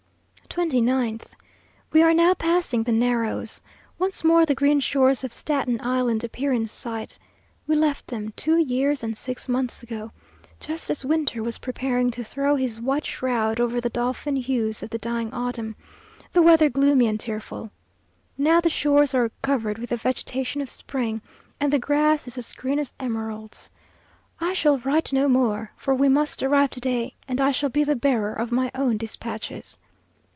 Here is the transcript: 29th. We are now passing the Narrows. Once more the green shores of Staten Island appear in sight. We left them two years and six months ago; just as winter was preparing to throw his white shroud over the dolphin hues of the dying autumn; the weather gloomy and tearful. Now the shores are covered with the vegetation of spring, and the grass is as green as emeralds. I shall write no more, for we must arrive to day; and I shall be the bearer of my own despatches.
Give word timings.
29th. 0.51 1.21
We 1.93 2.01
are 2.03 2.13
now 2.13 2.33
passing 2.33 2.83
the 2.83 2.91
Narrows. 2.91 3.61
Once 3.97 4.21
more 4.21 4.45
the 4.45 4.53
green 4.53 4.81
shores 4.81 5.23
of 5.23 5.31
Staten 5.31 5.79
Island 5.79 6.25
appear 6.25 6.51
in 6.51 6.67
sight. 6.67 7.17
We 7.65 7.75
left 7.77 8.05
them 8.07 8.33
two 8.35 8.57
years 8.57 9.01
and 9.01 9.15
six 9.15 9.47
months 9.47 9.81
ago; 9.81 10.11
just 10.59 10.89
as 10.89 11.05
winter 11.05 11.41
was 11.41 11.59
preparing 11.59 12.11
to 12.11 12.23
throw 12.25 12.57
his 12.57 12.81
white 12.81 13.05
shroud 13.05 13.61
over 13.61 13.79
the 13.79 13.89
dolphin 13.91 14.35
hues 14.35 14.83
of 14.83 14.89
the 14.89 14.97
dying 14.97 15.33
autumn; 15.33 15.73
the 16.33 16.41
weather 16.41 16.69
gloomy 16.69 17.07
and 17.07 17.17
tearful. 17.21 17.71
Now 18.37 18.59
the 18.59 18.69
shores 18.69 19.13
are 19.13 19.31
covered 19.41 19.77
with 19.77 19.91
the 19.91 19.95
vegetation 19.97 20.59
of 20.61 20.69
spring, 20.69 21.21
and 21.61 21.71
the 21.71 21.79
grass 21.79 22.27
is 22.27 22.37
as 22.37 22.51
green 22.51 22.77
as 22.77 22.93
emeralds. 22.99 23.69
I 24.41 24.51
shall 24.51 24.79
write 24.79 25.13
no 25.13 25.29
more, 25.29 25.71
for 25.77 25.95
we 25.95 26.09
must 26.09 26.43
arrive 26.43 26.71
to 26.71 26.81
day; 26.81 27.15
and 27.25 27.39
I 27.39 27.51
shall 27.51 27.69
be 27.69 27.85
the 27.85 27.95
bearer 27.95 28.33
of 28.33 28.51
my 28.51 28.69
own 28.75 28.97
despatches. 28.97 29.77